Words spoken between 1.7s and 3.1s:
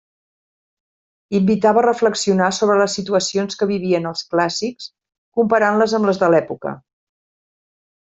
a reflexionar sobre les